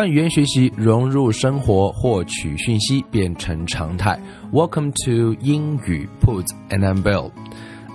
[0.00, 4.18] 将语言学习融入生活，获取讯息变成常态。
[4.52, 7.30] Welcome to 英语 Put and I'm Bill.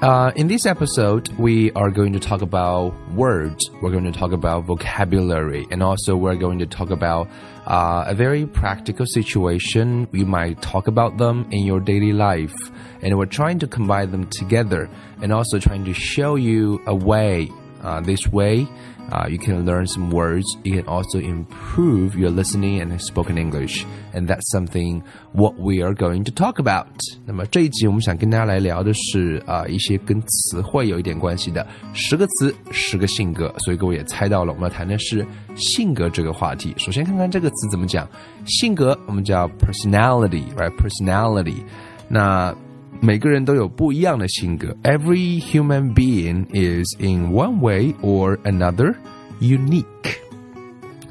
[0.01, 3.69] Uh, in this episode, we are going to talk about words.
[3.81, 7.27] We're going to talk about vocabulary, and also we're going to talk about
[7.67, 10.07] uh, a very practical situation.
[10.11, 12.55] You might talk about them in your daily life,
[13.03, 14.89] and we're trying to combine them together,
[15.21, 17.51] and also trying to show you a way.
[17.83, 18.67] Uh, this way,
[19.11, 20.45] uh, you can learn some words.
[20.63, 25.01] You can also improve your listening and spoken English, and that's something
[25.33, 26.85] what we are going to talk about.
[27.25, 33.51] 那么这一集我们想跟大家来聊的是啊、呃、一些跟词汇有一点关系的十个词，十个性格。
[33.65, 35.25] 所以各位也猜到了，我们要谈的是
[35.55, 36.75] 性格这个话题。
[36.77, 38.07] 首先看看这个词怎么讲，
[38.45, 41.63] 性格我们叫 personality，right？personality，
[42.07, 42.55] 那
[43.00, 44.76] 每个人都有不一样的性格。
[44.82, 48.94] Every human being is in one way or another
[49.40, 49.84] unique。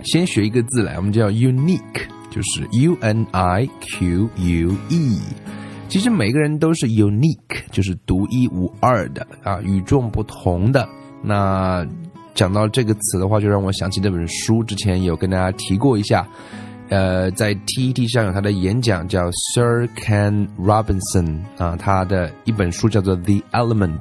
[0.04, 1.80] 先学一个字来，我们叫 unique，
[2.30, 5.20] 就是 U N I Q U E。
[5.88, 10.88] 其实每个人都是 unique，就是独一无二的啊，与众不同的。
[11.24, 11.88] 那
[12.34, 16.28] 讲到这个词的话，就让我想起那本书，之前有跟大家提过一下。
[16.90, 24.00] 呃，在 TED 上有他的演讲，叫 Sir Ken Robinson 啊，他的一本书叫做《The Element》。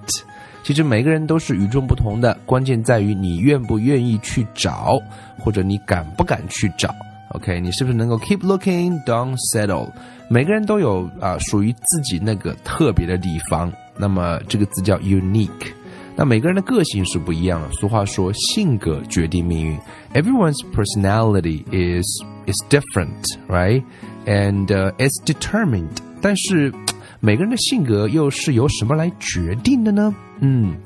[0.62, 4.98] 其实每个人都是与众不同的，关键在于你愿不愿意去找，
[5.38, 6.94] 或者你敢不敢去找。
[7.30, 9.90] OK，你是不是能够 keep looking, don't settle？
[10.28, 13.72] 每个人都有啊属于自己那个特别的地方。
[13.96, 15.72] 那么这个字叫 unique。
[16.16, 17.70] 那每个人的个性是不一样的。
[17.72, 19.78] 俗话说，性格决定命运。
[20.14, 22.06] Everyone's personality is
[22.46, 23.82] is different, right?
[24.26, 24.66] And
[24.98, 25.96] it's determined.
[26.20, 26.72] 但是
[27.20, 30.14] 每个人的性格又是由什么来决定的呢？
[30.40, 30.76] 嗯，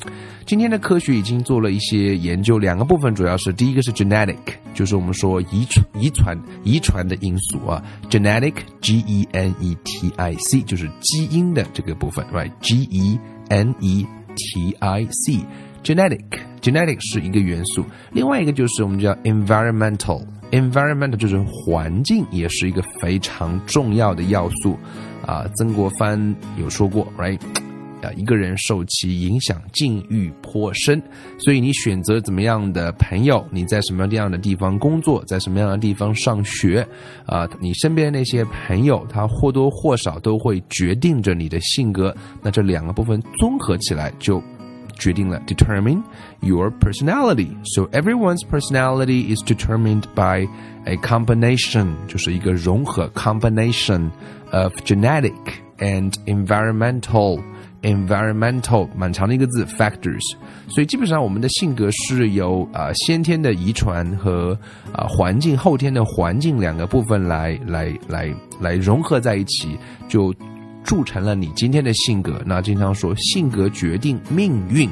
[0.45, 4.37] 今天的科学已经做了一些研究，两个部分主要是第一个是 genetic，
[4.75, 13.19] 就是我们说遗传、遗传、遗传的因素啊，genetic G E N E T I C 就是基因的这个部分，right？G E
[13.49, 15.41] N E T I C
[15.83, 16.25] genetic
[16.61, 24.79] genetic 是一个元素，另外一个就是我们叫 environmental Environment 就是环境，也是一个非常重要的要素
[25.27, 25.47] 啊。
[25.57, 27.41] 曾国藩有说过，right？
[28.01, 31.03] 啊，一个人受其影响，境遇颇深。
[31.37, 36.87] 所以你选择怎么样的朋友，你在什么样的地方工作，在什么样的地方上学，
[37.27, 42.15] 啊，你身边那些朋友，他或多或少都会决定着你的性格。
[42.41, 44.41] 那这两个部分综合起来，就
[44.98, 46.02] 决定了 determine
[46.42, 47.50] your personality.
[47.76, 50.48] So everyone's personality is determined by
[50.86, 54.12] a combination，就是一个融合 combination
[54.52, 55.34] of genetic
[55.80, 60.22] and environmental。environmental 蛮长的一个字 factors，
[60.70, 64.58] 所以基本上我们的性格是由啊、呃、先天的遗传和
[64.94, 69.78] 啊、呃、环境后天的环境两个部分来来来来融合在一起，
[70.08, 70.34] 就
[70.89, 72.43] 铸成了你今天的性格。
[72.47, 74.89] 那经常说性格决定命运。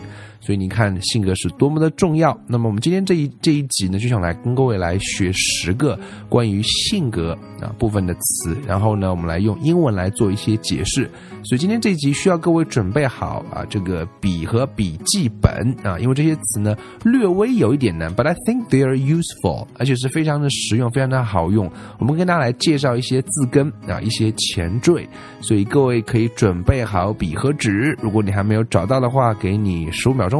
[0.46, 2.38] 所以你看性格是多么的重要。
[2.46, 5.98] 那么我们今天这一这一集呢，就想来跟各位来学十个
[6.28, 11.10] 关于性格啊部分的词，然后呢，我们来用英文来做一些解释。
[11.42, 21.68] 所以今天这一集需要各位准备好啊这个笔和笔记本啊，因为这些词呢略微有一点难，but I think they are useful，而且是非常的实用，非常的好用。
[21.98, 25.08] 我们跟大家来介绍一些字根啊，一些前缀。
[25.40, 30.35] 所以各位可以准备好笔和纸，如果你还没有找到的话，给你十五秒钟。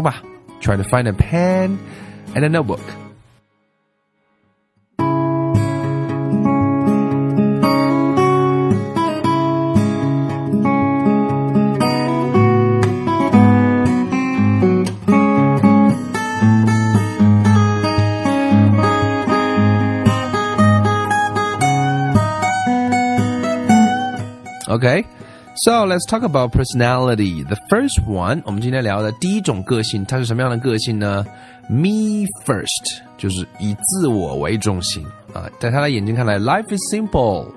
[0.61, 1.79] Try to find a pen
[2.35, 2.81] and a notebook.
[24.69, 25.07] Okay.
[25.66, 27.44] So let's talk about personality.
[27.44, 31.26] The first one，我们今天聊的第一种个性，它是什么样的个性呢？
[31.70, 35.50] Me first，就是以自我为中心啊。
[35.60, 37.48] 在他的眼睛看来，life is simple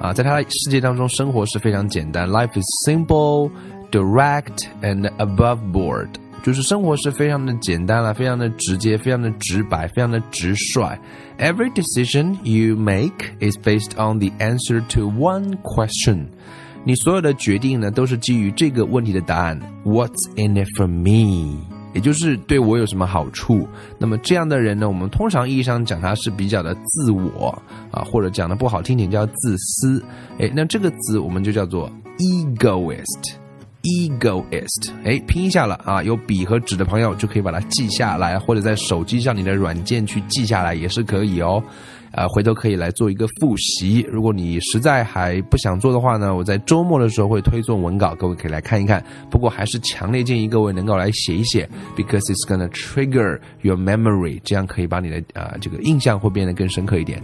[0.00, 2.28] 啊，在他的世界当中，生活是非常简单。
[2.28, 3.50] Life is simple.
[3.90, 6.08] direct and above board，
[6.44, 10.96] 就是生活是非常的简单了，非常的直接，非常的直白，非常的直率。
[11.38, 16.26] Every decision you make is based on the answer to one question。
[16.87, 19.59] 你所有的决定呢，都是基于这个问题的答案。
[19.83, 21.57] What's in it for me？
[21.95, 23.67] 也就是对我有什么好处？
[23.97, 27.59] 那么这样的人呢，我们通常意义上讲他是比较的自我
[27.89, 30.03] 啊，或者讲的不好听点叫自私。
[30.37, 33.33] 哎，那这个词我们就叫做 egoist。
[33.85, 36.01] egoist，哎，拼一下了啊！
[36.01, 41.63] 有笔和纸的朋友就可以把它记下来，或者在手机上你的软件去记下来也是可以哦。
[42.15, 44.05] 呃，回头可以来做一个复习。
[44.09, 49.03] 如果你实在还不想做的话呢，我在周末的时候会推送文稿，各位可以来看一看。
[49.29, 57.21] 不过还是强烈建议各位能够来写一写，because it's gonna trigger your memory，这样可以把你的啊这个印象会变得更深刻一点。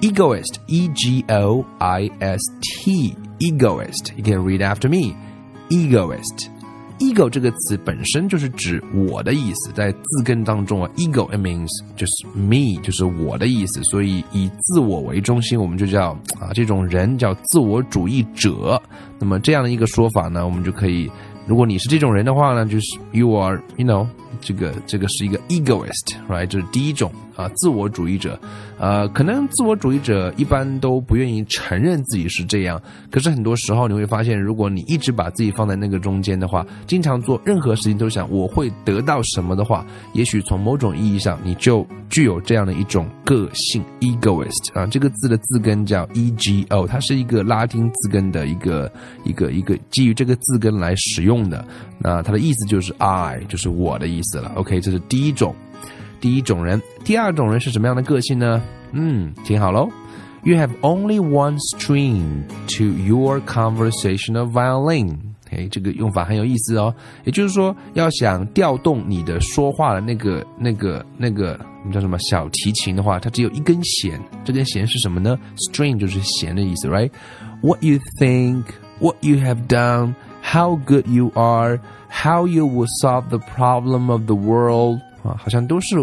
[0.00, 6.59] egoist，e g o i s t，egoist，you can read after me，egoist。
[7.00, 18.80] Ego 这个词本身就是指我的意思，在字根当中啊，ego it means 就是 me，就是我的意思，所以以自我为中心，我们就叫啊这种人叫自我主义者。
[19.18, 21.10] 那么这样的一个说法呢，我们就可以，
[21.46, 24.06] 如果你是这种人的话呢，就是 you are，you know。
[24.40, 26.46] 这个这个是一个 egoist，right？
[26.46, 28.38] 这是第一种啊，自我主义者。
[28.78, 32.80] 呃，可能自我主义者一般都不愿意承认自己是这样。
[33.10, 39.84] 可是很多时候你会发现，如果你一直把自己放在那个中间的话，经常做任何事情都想我会得到什么的话，
[40.14, 44.86] 也许从某种意义上你就具有这样的一种个性 egoist 啊。
[44.86, 48.90] 这个字的字根叫 ego，它是一个拉丁字根的一个
[49.24, 51.62] 一个一个基于这个字根来使用的。
[52.02, 54.38] 那它的意思就是 I，就是我的意思。
[54.38, 55.54] 了，OK，这是第一种，
[56.20, 56.80] 第一种人。
[57.04, 58.62] 第二种人是什么样的个性呢？
[58.92, 59.88] 嗯，听好喽。
[60.42, 62.44] You have only one string
[62.78, 65.18] to your conversational violin。
[65.50, 66.94] 哎，这个用法很有意思哦。
[67.24, 74.18] 也就是说，要想调动你的说话的那个、那个、那个，我们叫什么小提琴的话，它只有一根弦。
[74.44, 78.64] 这根弦是什么呢？String 就是弦的意思，right？What you think,
[79.00, 80.14] what you have done.
[80.41, 81.79] How good you are,
[82.09, 85.95] how you will solve the problem of the world 啊，好像都是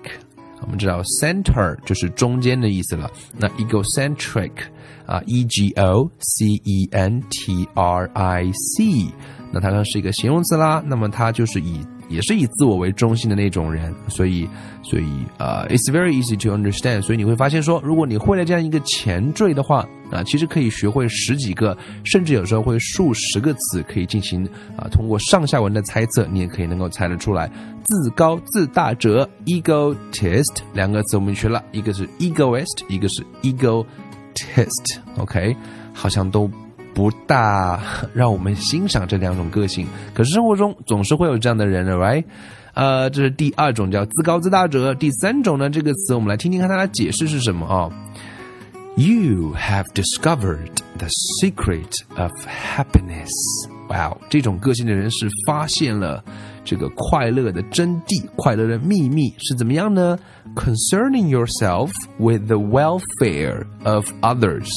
[0.62, 4.52] 我们知道 center 就是中间的意思了，那 egocentric。
[5.10, 9.12] 啊，e g o c e n t r i c，
[9.52, 10.84] 那它呢是一个形容词啦。
[10.86, 14.48] 那么它就是以也是以自我为中心的那种人，所以
[14.84, 15.06] 所以
[15.40, 17.02] 啊，it's very easy to understand。
[17.02, 24.48] 所以你会发现说，如果你会了这样一个前缀的话，啊，其实可以学会十几个，甚至有时候会数十个词，可以进行
[24.78, 27.50] 啊，通过上下文的猜测，你也可以能够猜得出来。
[27.84, 33.84] 自高自大者，egotist，两个词我们学了，一个是 egoist，一个是 ego。
[34.40, 35.56] test，OK，
[35.94, 36.50] 好像都
[36.94, 37.80] 不大
[38.14, 39.88] 让我们欣赏这两种个性。
[40.14, 42.24] 可是生活中总是会有这样的人的，right？
[42.74, 44.94] 呃，这是第二种叫自高自大者。
[44.94, 47.90] 第三种呢，这个词我们来听听看它的解释是什么啊
[48.96, 51.08] ？You have discovered the
[51.42, 53.30] secret of happiness。
[53.90, 56.24] 哇，这种个性的人是发现了。
[56.70, 60.16] 这个快乐的真谛，快乐的秘密是怎么样呢
[60.54, 64.70] ？Concerning yourself with the welfare of others.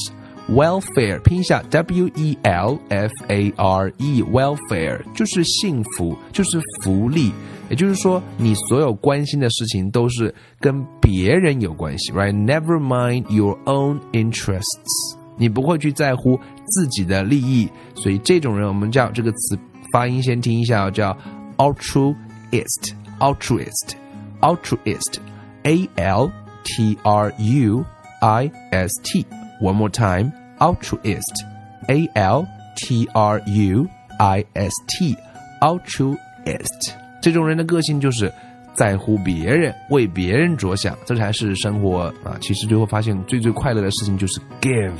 [0.49, 7.31] Welfare 拼一下，W E L F A R E，welfare 就是幸福，就是福利。
[7.69, 17.69] 也就是说，你所有关心的事情都是跟别人有关系，right？Never mind your own interests，你不会去在乎自己的利益。
[17.93, 19.59] 所以这种人，我们叫这个词
[19.91, 21.15] 发音先听一下，叫。
[21.62, 23.96] altruist, altruist,
[24.40, 25.18] altruist,
[25.64, 26.30] A L
[26.64, 27.84] T R U
[28.20, 29.26] I S T.
[29.60, 31.44] One more time, altruist.
[31.88, 33.86] A L T R U
[34.18, 36.92] I S T，altruist。
[37.20, 38.32] 这种人的个性就是
[38.74, 42.36] 在乎别人，为别人着想，这才是生活啊。
[42.40, 44.92] 其实最后发现最最快乐的事情就是 give，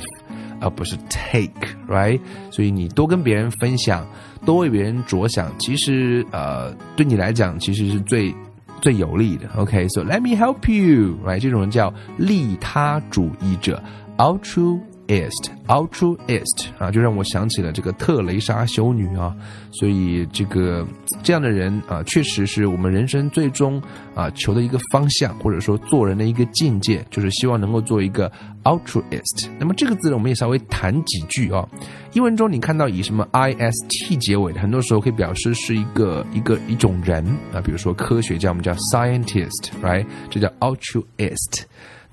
[0.64, 2.18] 而不是 take，right？
[2.50, 4.06] 所以你多跟别人分享，
[4.46, 8.34] 多为别人着想，其实呃对你来讲其实是最
[8.80, 9.46] 最有利的。
[9.56, 11.38] OK，so let me help you，right？
[11.38, 13.82] 这种人叫利他主义者
[14.16, 14.80] ，altru。
[15.08, 19.34] Ist altruist 啊，就让我想起了这个特蕾莎修女啊，
[19.70, 20.86] 所以这个
[21.22, 23.82] 这样的人啊，确实是我们人生最终
[24.14, 28.30] 啊求的一个方向，或者说做人的一个境界，就是希望能够做一个
[28.64, 29.48] altruist。
[29.58, 31.68] 那么这个字呢，我们也稍微谈几句啊。
[32.12, 40.06] 英文中你看到以什么 ist 结尾的，很多时候可以表示是一个一个一种人啊，比如说科学家，我们叫 scientist，right？
[40.30, 41.64] 这叫 altruist。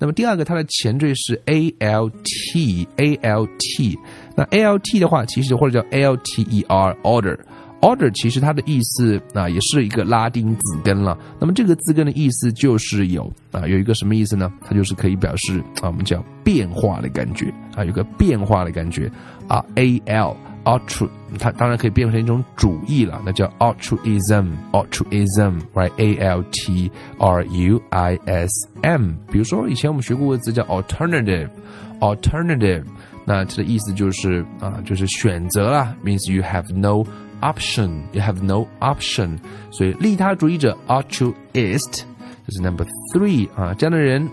[0.02, 3.96] 那么第二个，它的前缀是 a l t a l t。
[4.36, 7.38] 那 a l t 的话，其实或者叫 a l t e r order
[7.80, 11.16] order，其实它的意思啊，也是一个拉丁字根了。
[11.38, 14.52] 那么这个字根的意思就是有啊，有一个什么意思呢？
[14.64, 19.08] 它就是可以表示啊，我们叫变化的感觉啊，有个变化的感觉
[19.46, 20.36] 啊，a l。
[20.63, 21.07] altru，
[21.39, 29.13] 它当然可以变成一种主义了，那叫 altruism，altruism，right？a l t r u i s m。
[29.31, 32.83] 比如说以前我们学过个词叫 alternative，alternative，
[33.25, 37.03] 那它的意思就是啊，就是选择啦，means you have no
[37.41, 39.37] option，you have no option。
[39.71, 42.01] 所以利他主义者 altruist，
[42.45, 44.29] 这是 number three 啊，这样的人。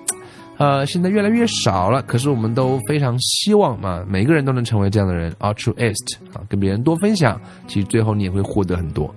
[0.58, 9.12] 呃，现在越来越少了，可是我们都非常希望嘛，每个人都能成为这样的人，altruist 啊，跟别人多分享，其实最后你也会获得很多。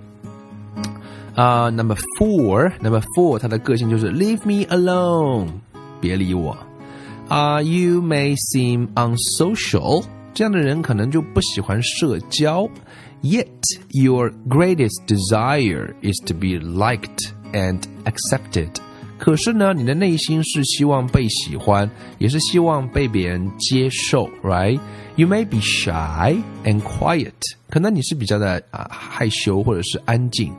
[1.36, 5.46] 啊，Number four，Number four，他的个性就是 Leave me alone，
[6.00, 6.56] 别理我。
[7.28, 10.04] 啊，You may seem unsocial，
[10.34, 12.68] 这样的人可能就不喜欢社交，
[13.22, 13.46] Yet
[13.90, 18.70] your greatest desire is to be liked and accepted。
[19.22, 27.32] 可是呢，你的内心是希望被喜欢，也是希望被别人接受，right？You may be shy and quiet，
[27.68, 30.52] 可能你是比较的啊害羞或者是安静，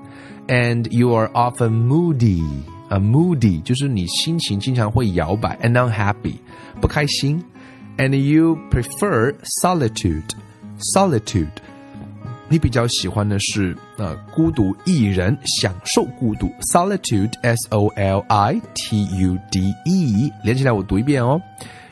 [0.48, 2.44] and you are often moody，
[2.90, 6.36] 啊 moody 就是你心情经常会摇摆，and unhappy
[6.82, 7.42] 不开心，
[7.98, 11.48] and you prefer solitude，solitude。
[12.50, 21.40] 你比较喜欢的是呃孤独一人，享受孤独，solitude，s o l i t u d e，连起来我读一遍哦。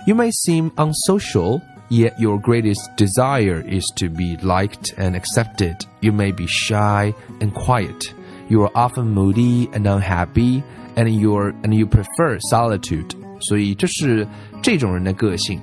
[0.08, 5.82] You may seem unsocial, yet your greatest desire is to be liked and accepted.
[6.00, 8.12] You may be shy and quiet.
[8.50, 10.64] You are often moody and unhappy,
[10.96, 13.16] and you and you prefer solitude.
[13.42, 14.28] 所以这是
[14.64, 15.62] 这种人的个性。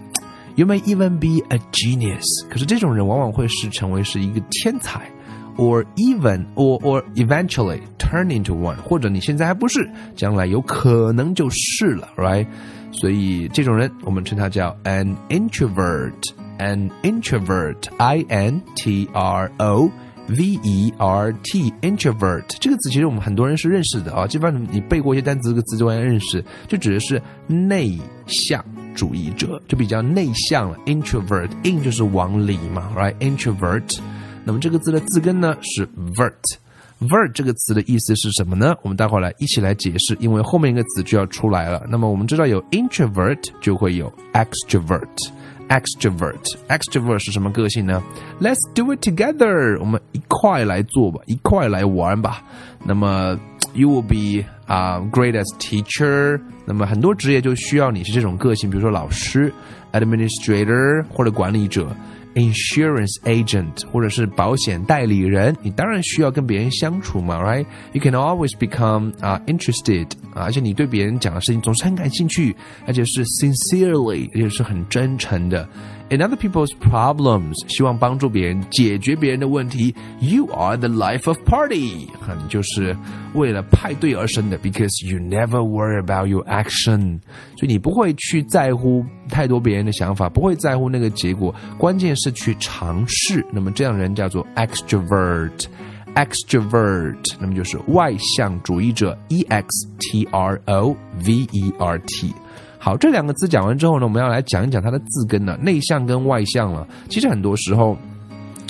[0.59, 5.11] You may even be a genius，可是这种人往往会是成为是一个天才，
[5.57, 12.47] or even or or eventually turn into one，或者你现在还不是，将来有可能就是了，right？
[12.93, 28.65] 所以这种人我们称他叫 an introvert，an introvert，i n t r o。V E R T introvert 这个词其实我们很多人是认识的啊，基本上你背过一些单词，这个词就会认识，就指的是内向。
[29.00, 33.98] 主义者就比较内向了，introvert，in 就是往里嘛，right？introvert，
[34.44, 38.76] 那么这个字的字根呢是 vert，vert 这个词的意思是什么呢？
[38.82, 41.82] 我们待会儿来一起来解释，因为后面一个词就要出来了。
[41.88, 48.04] 那么我们知道有 introvert 就会有 extrovert，extrovert，extrovert 是什么个性呢
[48.42, 52.44] ？Let's do it together，我们一块来做吧，一块来玩吧。
[52.84, 53.40] 那么
[53.74, 59.52] you will be 啊，great as teacher，那么很多职业就需要你是这种个性，比如说老师
[59.94, 61.90] ，administrator 或者管理者
[62.36, 75.68] ，insurance agent 或者是保险代理人，你当然需要跟别人相处嘛，right？You can always become 啊 interested 啊，而且你对别人讲的事情总是很感兴趣，而且是 sincerely，也是很真诚的。
[76.11, 79.95] in other people's problems，希望帮助别人解决别人的问题。
[80.21, 82.95] You are the life of party，哈，你就是
[83.35, 84.59] 为了派对而生的。
[84.59, 87.21] Because you never worry about your action，
[87.57, 93.45] 所以你不会去在乎太多别人的想法，不会在乎那个结果，关键是去尝试。
[93.51, 102.33] 那么这样人叫做 extrovert，extrovert，那么就是外向主义者，e x t r o v e r t。
[102.82, 106.88] 好，这两个字讲完之后呢，我们要来讲一讲它的字根呢，内向跟外向了。
[107.10, 107.98] 其实很多时候，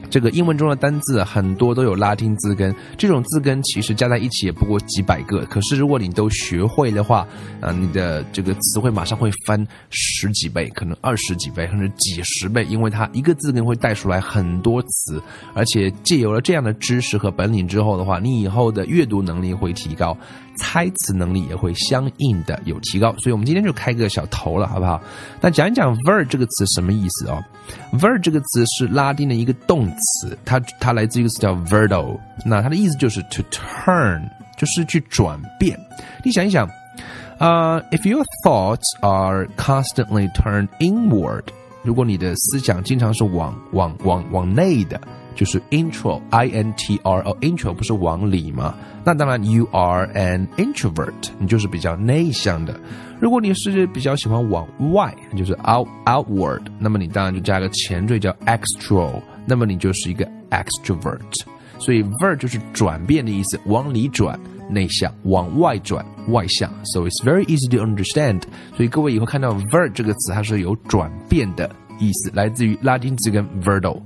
[0.09, 5.45] 这个英文中的单字很多都有拉丁字根，这种字根其实加在一起也不过几百个。
[5.45, 7.25] 可是如果你都学会的话，
[7.61, 15.21] 啊，你的这个词汇马上会翻十几倍，可能二十几倍，甚至几十倍，因为它一个字根会带出来很多词，
[15.53, 20.17] 而且借由了这样的知识和本领之后的话，你以后的阅读能力会提高。
[20.59, 25.01] 猜词能力也会相应的有提高，所以我们今天就开个小头了，好不好？
[25.41, 27.41] 那讲一讲 ver 这个词什么意思哦
[27.93, 34.21] ？ver 这个词是拉丁的一个动词，它它来自一个词叫 verdo，那它的意思就是 to turn，
[34.57, 35.79] 就是去转变。
[36.23, 36.67] 你想一想，
[37.37, 41.43] 啊，if your thoughts are constantly turned inward，
[41.83, 44.99] 如果你的思想经常是往往往往内的。
[45.35, 48.75] 就是 intro，i n t r o，intro 不是往里吗？
[49.05, 52.77] 那当然，you are an introvert，你就是比较内向的。
[53.19, 61.43] 如果你是比较喜欢往外，就是 out outward，那么你当然就加个前缀叫 extro，那么你就是一个 extrovert。
[61.79, 64.37] 所以 ver 就是转变的意思，往里转
[64.69, 66.69] 内向，往外转外向。
[66.83, 68.41] So it's very easy to understand。
[68.75, 74.01] 所以各位以后看到 ver 这个词，它是有转变的意思，来自于拉丁字根 verdo。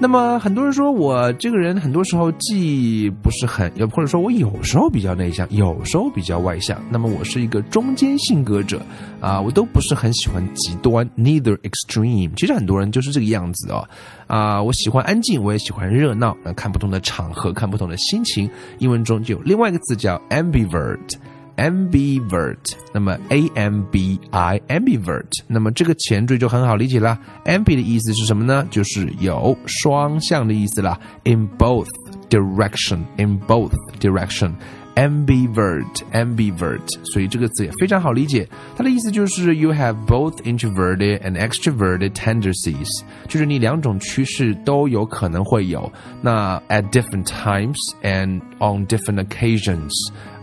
[0.00, 6.80] 那么很多人说我这个人很多时候既不是很，或者说我有时候比较内向，有时候比较外向。
[6.88, 8.80] 那么我是一个中间性格者
[9.20, 12.30] 啊，我都不是很喜欢极端，neither extreme。
[12.36, 13.88] 其实很多人就是这个样子哦，
[14.28, 16.36] 啊，我喜欢安静，我也喜欢热闹。
[16.44, 18.48] 那看不同的场合，看不同的心情。
[18.78, 21.18] 英文中就有另外一个词叫 ambivert。
[21.57, 27.17] ambivert，那么 a m b i ambivert，那么这个前缀就很好理解啦。
[27.45, 28.65] ambi 的意思是什么呢？
[28.71, 30.99] 就是有双向的意思啦。
[31.25, 31.89] In both
[32.29, 38.47] direction，in both direction。ambivert ambivert，所以这个词也非常好理解。
[38.75, 45.91] 它的意思就是 you have both introverted and extroverted tendencies，就是你两种趋势都有可能会有。
[46.21, 49.92] 那 at different times and on different occasions。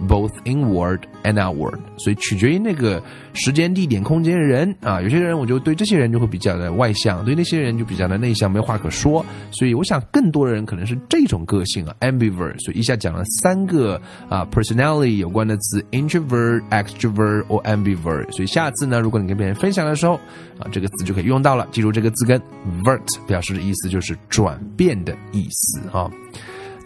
[0.09, 5.01] both inward and outward，所以取决于那个时间、地点、空间人啊。
[5.01, 9.25] 有些人我就对这些人就会比较的外向，对那些人就比较的内向，没话可说。
[9.51, 12.59] 所以我想更多的人可能是这种个性啊，ambivert。
[12.59, 18.29] 所以一下讲了三个啊 personality 有关的词，introvert、extrovert or ambivert。
[18.31, 20.15] 所以下次呢，如果你跟别人分享的时候
[20.59, 21.65] 啊，这个词就可以用到了。
[21.71, 22.37] 记住这个字根
[22.83, 26.11] vert，表示的意思就是转变的意思啊。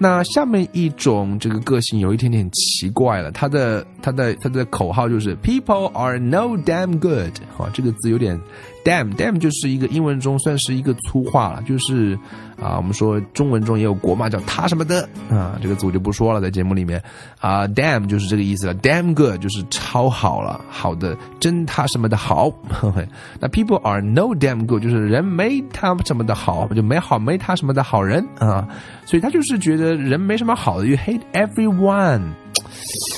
[0.01, 8.39] 那下面一种这个个性有一点点奇怪了，他的他的他的口号就是 “People are no damn good”，好，这个字有点。
[8.83, 12.17] Damn，damn 就是一个英文中算是一个粗话了，就是
[12.61, 17.01] 啊，我们说中文中也有国骂叫他什么的啊，这个字我就不说了，在节目里面
[17.39, 22.51] 啊，damn 就是这个意思了，damn good 就是超好了，好的，真他什么的好。
[23.39, 28.67] 那 people are no damn good 就是人没他什么的好，就没好没他什么的好人啊，
[29.05, 32.21] 所以他就是觉得人没什么好的，you hate everyone。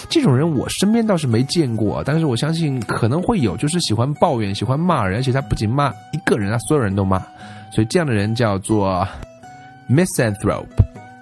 [0.10, 7.20] 这种人我身边倒是没见过，但是我相信可能会有，就是喜欢抱怨、喜欢骂人，而且他不仅骂一个人，他所有人都骂，
[7.72, 9.08] 所以这样的人叫做
[9.90, 10.66] misanthrope。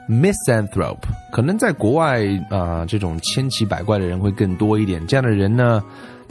[0.10, 0.97] misanthrope
[1.32, 5.06] 可能在国外啊，这种千奇百怪的人会更多一点。
[5.06, 5.84] 这样的人呢？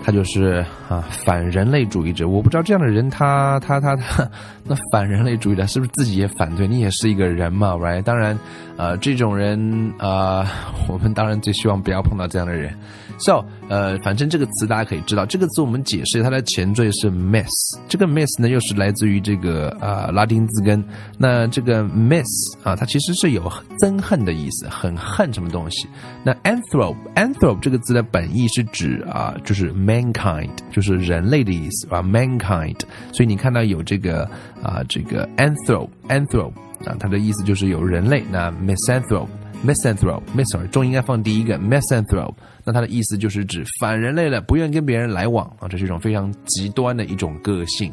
[0.03, 2.27] 他就是啊，反人类主义者。
[2.29, 4.29] 我不知道这样的人，他他他他，
[4.65, 6.67] 那反人类主义者，是不是自己也反对？
[6.67, 8.01] 你也是一个人嘛，right？
[8.03, 8.39] 当然，
[8.77, 10.47] 呃，这种人啊，
[10.89, 12.73] 我们当然最希望不要碰到这样的人。
[13.19, 17.49] So，呃，反正这个词大家可以知道，这个词我们解释它的前缀是 miss，
[17.89, 20.83] 这个 miss 呢又是来自于这个啊拉丁字根。
[21.19, 22.27] 那这个 miss
[22.63, 23.43] 啊，它其实是有
[23.81, 25.87] 憎恨的意思，很恨什么东西。
[26.25, 32.81] 那 anthrop anthrop 这个字的本意是指啊，就是 mankind，就是人类的意思啊，mankind。
[33.13, 34.25] 所以你看到有这个
[34.63, 36.53] 啊，这个 anthrop anthrop
[36.87, 38.25] 啊，它的意思就是有人类。
[38.31, 39.29] 那 misanthrope。
[39.66, 47.92] misanthrope，miss，重音应该放第一个，misanthrope，那它的意思就是指反人类了，不愿跟别人来往啊，这是一种非常极端的一种个性。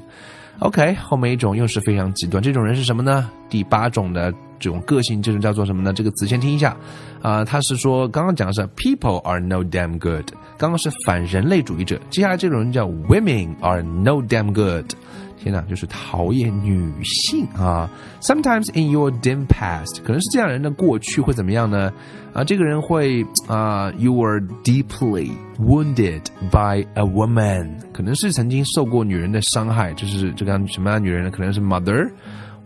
[0.60, 3.30] OK，后面一种又是非常极端，这种人是什么呢？
[3.50, 5.92] 第八种的这种个性就是叫做什么呢？
[5.92, 6.76] 这个词先听一下
[7.22, 10.26] 啊，他是说刚刚讲的是 people are no damn good，
[10.58, 14.86] 刚刚是反人类主义者，接下来这种人叫 women are no damn good。
[15.39, 17.91] 天呐，就是讨厌女性啊！
[18.21, 21.91] Sometimes in your dim past，可能是这样人的过去会怎么样呢？
[22.35, 31.31] 啊，这个人会啊，you were deeply wounded by a woman，可能是曾经受过女人的伤害，就是这个什么样的女人呢？
[31.31, 32.09] 可能是 mother，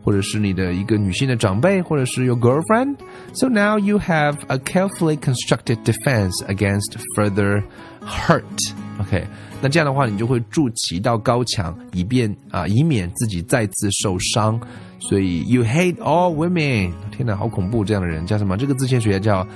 [0.02, 7.62] 或者是你的一个女性的长辈，或者是 your girlfriend。So now you have a carefully constructed defense against further
[8.05, 8.73] hurt。
[8.99, 9.25] OK，
[9.61, 14.59] 那这样的话，你就会筑起一道高墙，以便啊，以免自己再次受伤。
[14.99, 17.85] 所以，you hate all women，天哪，好恐怖！
[17.85, 18.57] 这样的人叫什么？
[18.57, 19.47] 这个字先学叫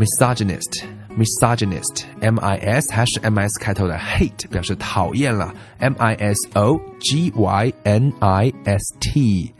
[0.00, 8.10] misogynist，misogynist，M I S 还是 M S 开头的 hate 表示讨厌了，M I S O G Y N
[8.20, 9.52] I S T，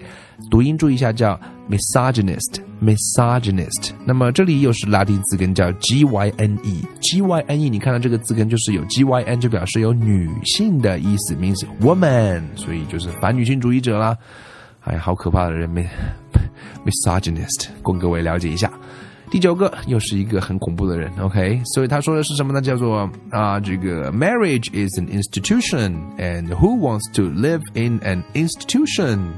[0.50, 1.38] 读音注意一下，叫
[1.70, 3.92] misogynist，misogynist。
[4.04, 14.16] 那么这里又是拉丁字根，叫 G Y N E，G Y N E，你看到这个字根就是有 G Y N，就表示有女性的意思，means woman，所以就是反女性主义者啦。
[14.80, 15.70] 哎，好可怕的人
[16.84, 18.70] ，misogynist，供各位了解一下。
[19.30, 21.58] 第九个又是一个很恐怖的人，OK？
[21.72, 22.60] 所以他说的是什么呢？
[22.60, 29.30] 叫做啊，这个 marriage is an institution，and who wants to live in an institution？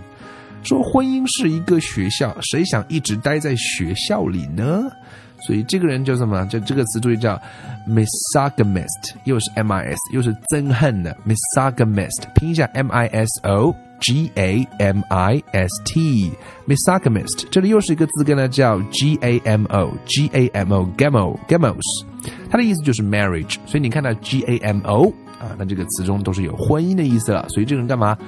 [0.64, 4.90] 说婚姻是一个学校，谁想一直待在学校里呢？
[5.46, 6.44] 所以这个人叫什么？
[6.46, 7.40] 就这个词注意叫
[7.86, 13.74] misogynist，又是 M I S，又是憎恨的 misogynist，拼一下 M I S O。
[14.00, 22.04] G A M I S T，misogynist，这里又是一个字根呢，叫 G A M O，G A M O，gamo，gamos，
[22.50, 25.08] 它的意思就是 marriage，所以你看到 G A M O
[25.40, 28.18] 啊，那这个词中都是有婚姻的意思了，所以这个人干嘛？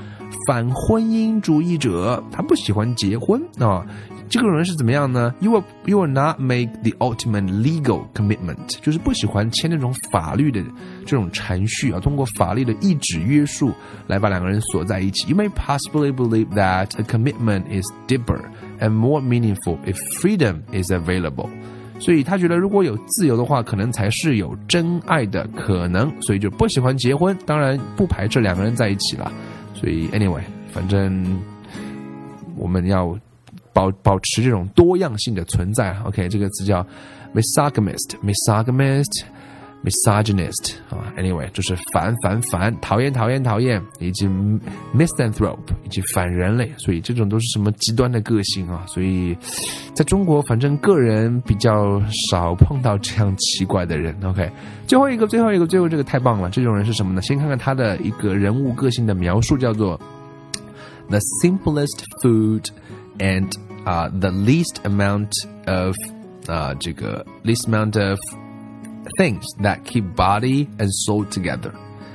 [0.47, 3.85] 反婚姻主义者，他不喜欢结婚啊。
[4.29, 10.61] 这个人是怎么样呢？You will you will not make the ultimate legal commitment，就是不喜欢签那种法律的
[11.05, 13.73] 这种程序啊，通过法律的意志约束
[14.09, 15.29] 来把两个人锁在一起。
[15.29, 18.41] You may possibly believe that a commitment is deeper
[18.81, 21.49] and more meaningful if freedom is available。
[22.01, 27.35] 所以他觉得如果有自由的话，可能才是有真爱的可能，所以就不喜欢结婚。
[27.47, 29.31] 当然不排斥两个人在一起了。
[29.79, 31.41] 所以 anyway，反正
[32.57, 33.17] 我们要
[33.73, 35.97] 保保持这种多样性的存在。
[36.05, 36.87] OK，这个词叫
[37.35, 39.05] misogamist，misogamist。
[39.05, 39.36] Mis
[39.87, 44.27] Misogynist 啊，Anyway，就是烦烦烦，讨厌讨厌讨厌，以及
[44.93, 48.85] Misanthrope，以及反人类，所以这种都是什么极端的个性啊？
[48.89, 49.37] 所以
[49.95, 54.13] 在中国，反正个人比较少碰到这样奇怪的人。
[54.25, 54.51] OK，
[54.89, 56.51] 最后一个，最后一个，最后这个太棒了！
[56.51, 57.23] 这种人是什么呢？
[57.23, 59.97] 先看看他的一个人物个性的描述，叫做
[61.09, 62.65] The simplest food
[63.19, 63.53] and
[63.85, 65.31] 啊，the least amount
[65.67, 65.95] of
[66.49, 68.19] 啊，这个 least amount of。
[69.19, 71.73] Things that keep body and soul together，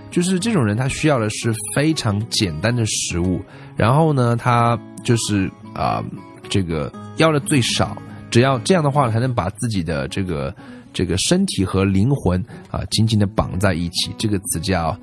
[0.10, 3.42] 就是这种人他需要的是非常简单的食物，
[3.76, 6.04] 然后呢，他就是啊、
[6.50, 7.96] 这个要的最少，
[8.30, 10.54] 只要这样的话才能把自己的这个
[10.94, 14.14] 这个身体和灵魂啊紧紧的绑在一起。
[14.18, 14.98] 这个词叫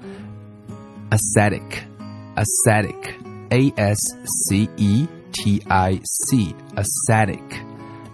[1.11, 5.07] ascetic，ascetic，ascetic，a s c e。
[5.31, 6.55] T I C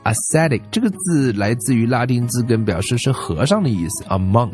[0.04, 4.04] ascetic ascetic 这个字来自于拉丁字根，表示是和尚的意思。
[4.04, 4.52] A monk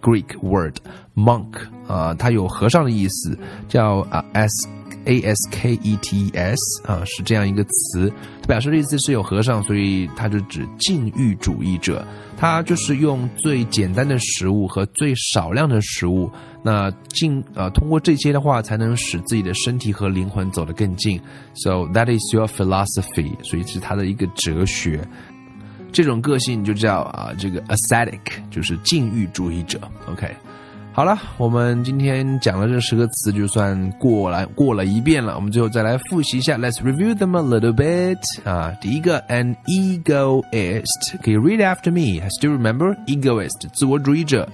[0.00, 0.76] Greek word
[1.14, 4.68] monk 啊，它有和尚的意思，叫啊 s
[5.08, 8.12] a s k e t s 啊，是这样一个词。
[8.42, 12.06] 它表示的意思是有和尚，所以它就指禁欲主义者。
[12.36, 16.30] 它就是用最简单的食物和最少量的食物。
[16.62, 21.20] 那进呃，通过这些的话，才能使自己的身体和灵魂走得更近。
[21.54, 25.00] So that is your philosophy，所以是他的一个哲学。
[25.90, 29.80] 这种个性就叫啊，这个 ascetic，就是禁欲主义者。
[30.06, 30.30] OK，
[30.97, 35.35] 好了，我们今天讲了这十个词，就算过来过了一遍了。
[35.35, 38.19] 我们最后再来复习一下，Let's review them a little bit。
[38.43, 44.47] 啊，第一个，an egoist，可以 read after me。Still remember egoist，自我主义者。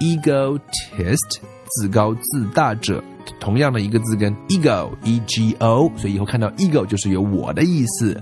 [0.00, 3.04] egotist，自高自大者，
[3.38, 8.18] 同样的一个字根 ego，e g o，所以以后看到 ego 就是有我的意思。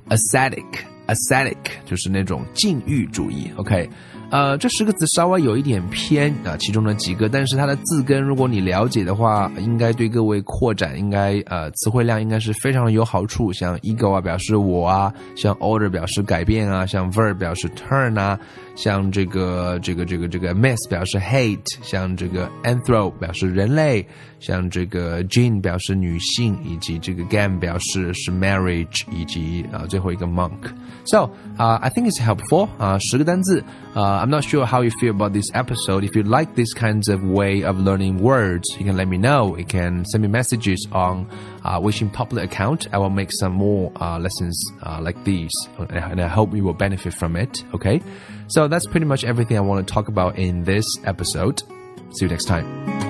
[0.10, 3.88] ascetic，ascetic 就是那种禁欲主义，OK。
[4.31, 13.51] 呃，这十个词稍微有一点偏啊，其中的几个，但是它的字根，如果你了解的话，应该对各位扩展，应该呃词汇量应该是非常有好处。
[13.55, 18.38] 像 ego 啊，表示我啊；像 order 表示改变啊；像 ver 表示 turn 啊；
[18.78, 24.06] 像这个这个这个这个 myth 表示 hate，像这个 anthro 表示人类，
[24.39, 32.69] 像这个 Jane 表示女性，以及这个 Gam 表示是 marriage，以及啊最后一个 monk。So uh, I think it's helpful.
[32.80, 33.63] Uh, 十个单字.
[33.93, 36.04] Uh, I'm not sure how you feel about this episode.
[36.04, 39.56] If you like this kinds of way of learning words, you can let me know.
[39.56, 41.28] You can send me messages on
[41.63, 42.88] uh, Wishing Popular account.
[42.91, 46.73] I will make some more uh, lessons uh, like these, and I hope you will
[46.73, 47.63] benefit from it.
[47.76, 48.02] Okay,
[48.48, 51.62] so that's pretty much everything I want to talk about in this episode.
[52.12, 53.08] See you next time.